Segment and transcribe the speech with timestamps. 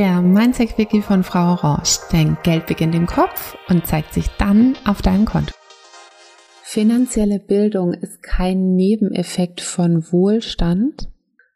[0.00, 1.98] Der Mindset Wiki von Frau Orange.
[2.10, 5.52] Dein Geld beginnt im Kopf und zeigt sich dann auf deinem Konto.
[6.62, 11.10] Finanzielle Bildung ist kein Nebeneffekt von Wohlstand,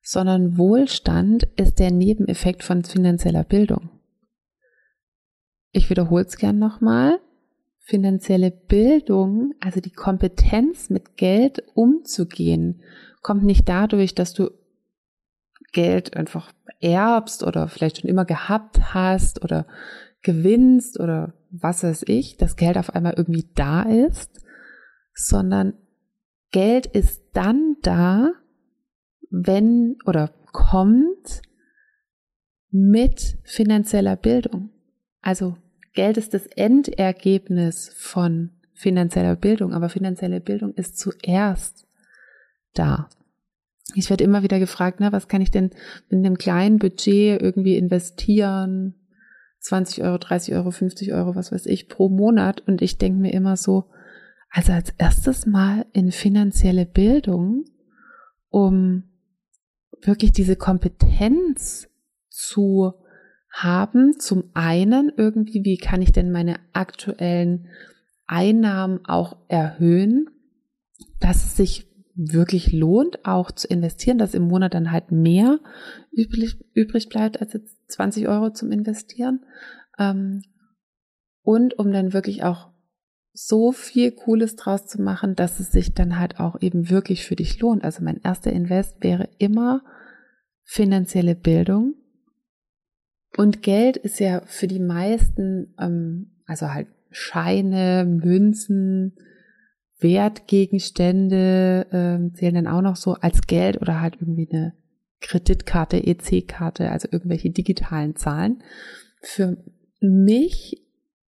[0.00, 3.90] sondern Wohlstand ist der Nebeneffekt von finanzieller Bildung.
[5.72, 7.20] Ich wiederhole es gern nochmal.
[7.80, 12.80] Finanzielle Bildung, also die Kompetenz mit Geld umzugehen,
[13.20, 14.48] kommt nicht dadurch, dass du
[15.72, 19.66] Geld einfach erbst oder vielleicht schon immer gehabt hast oder
[20.22, 24.40] gewinnst oder was weiß ich, dass Geld auf einmal irgendwie da ist,
[25.14, 25.74] sondern
[26.50, 28.32] Geld ist dann da,
[29.30, 31.42] wenn oder kommt
[32.70, 34.70] mit finanzieller Bildung.
[35.20, 35.56] Also
[35.92, 41.86] Geld ist das Endergebnis von finanzieller Bildung, aber finanzielle Bildung ist zuerst
[42.74, 43.08] da
[43.94, 45.70] ich werde immer wieder gefragt, na, was kann ich denn
[46.08, 48.94] mit einem kleinen Budget irgendwie investieren?
[49.60, 52.62] 20 Euro, 30 Euro, 50 Euro, was weiß ich, pro Monat.
[52.66, 53.90] Und ich denke mir immer so,
[54.50, 57.64] also als erstes mal in finanzielle Bildung,
[58.48, 59.04] um
[60.02, 61.88] wirklich diese Kompetenz
[62.28, 62.94] zu
[63.50, 64.18] haben.
[64.18, 67.68] Zum einen irgendwie, wie kann ich denn meine aktuellen
[68.26, 70.30] Einnahmen auch erhöhen,
[71.20, 71.89] dass es sich
[72.28, 75.58] wirklich lohnt, auch zu investieren, dass im Monat dann halt mehr
[76.12, 79.40] übrig, übrig bleibt als jetzt 20 Euro zum Investieren.
[79.98, 80.42] Ähm,
[81.42, 82.68] und um dann wirklich auch
[83.32, 87.36] so viel Cooles draus zu machen, dass es sich dann halt auch eben wirklich für
[87.36, 87.84] dich lohnt.
[87.84, 89.82] Also mein erster Invest wäre immer
[90.64, 91.94] finanzielle Bildung.
[93.36, 99.16] Und Geld ist ja für die meisten, ähm, also halt Scheine, Münzen,
[100.02, 104.74] Wertgegenstände äh, zählen dann auch noch so als Geld oder halt irgendwie eine
[105.20, 108.62] Kreditkarte, EC-Karte, also irgendwelche digitalen Zahlen.
[109.20, 109.56] Für
[110.00, 110.82] mich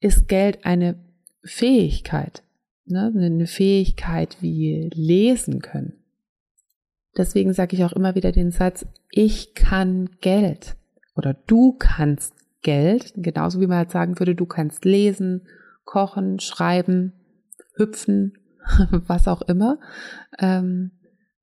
[0.00, 0.96] ist Geld eine
[1.42, 2.42] Fähigkeit,
[2.86, 3.12] ne?
[3.14, 5.94] eine Fähigkeit wie lesen können.
[7.16, 10.76] Deswegen sage ich auch immer wieder den Satz, ich kann Geld
[11.14, 15.42] oder du kannst Geld, genauso wie man halt sagen würde, du kannst lesen,
[15.84, 17.12] kochen, schreiben,
[17.76, 18.32] hüpfen,
[19.06, 19.78] was auch immer.
[20.38, 20.92] Ähm,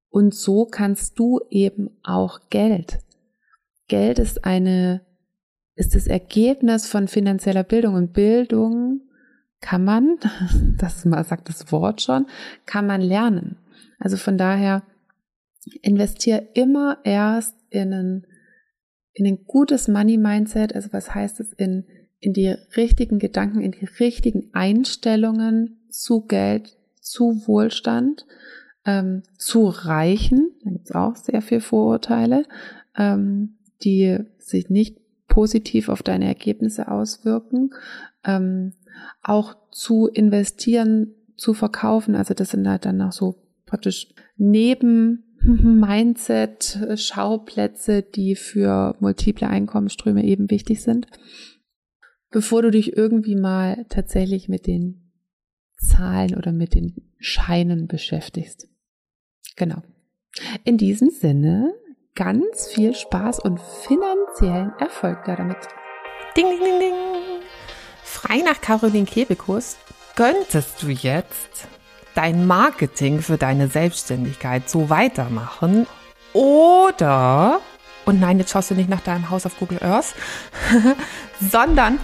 [0.10, 3.00] und so kannst du eben auch Geld.
[3.88, 5.02] Geld ist eine,
[5.76, 9.02] ist das Ergebnis von finanzieller Bildung und Bildung
[9.62, 10.18] kann man,
[10.78, 12.28] das sagt das Wort schon,
[12.66, 13.58] kann man lernen.
[14.00, 14.84] Also von daher
[15.82, 18.26] investiere immer erst in ein,
[19.14, 20.76] in ein gutes Money Mindset.
[20.76, 21.86] Also was heißt es in,
[22.20, 28.26] in die richtigen Gedanken, in die richtigen Einstellungen zu Geld, zu Wohlstand,
[28.86, 32.46] ähm, zu Reichen, da gibt es auch sehr viel Vorurteile,
[32.98, 34.98] ähm, die sich nicht
[35.28, 37.72] positiv auf deine Ergebnisse auswirken,
[38.24, 38.74] ähm,
[39.24, 43.36] auch zu investieren, zu verkaufen, also das sind halt dann noch so
[43.66, 51.08] praktisch neben Mindset, Schauplätze, die für multiple Einkommensströme eben wichtig sind.
[52.30, 55.01] Bevor du dich irgendwie mal tatsächlich mit den
[55.82, 58.68] Zahlen oder mit den Scheinen beschäftigst.
[59.56, 59.82] Genau.
[60.64, 61.74] In diesem Sinne
[62.16, 65.58] ganz viel Spaß und finanziellen Erfolg damit.
[66.38, 66.94] Ding, ding, ding, ding.
[68.04, 69.78] Frei nach Caroline Kebekus
[70.16, 71.68] könntest du jetzt
[72.16, 75.88] dein Marketing für deine Selbstständigkeit so weitermachen
[76.34, 77.60] oder,
[78.06, 80.14] und nein, jetzt schaust du nicht nach deinem Haus auf Google Earth,
[81.40, 82.00] sondern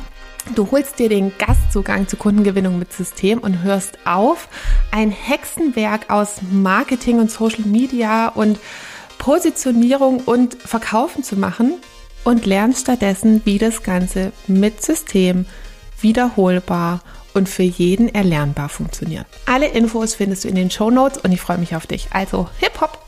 [0.55, 4.47] Du holst dir den Gastzugang zur Kundengewinnung mit System und hörst auf,
[4.91, 8.59] ein Hexenwerk aus Marketing und Social Media und
[9.17, 11.75] Positionierung und Verkaufen zu machen
[12.23, 15.45] und lernst stattdessen, wie das Ganze mit System
[16.01, 17.01] wiederholbar
[17.33, 19.27] und für jeden erlernbar funktioniert.
[19.45, 22.07] Alle Infos findest du in den Show Notes und ich freue mich auf dich.
[22.11, 23.06] Also, hip hop!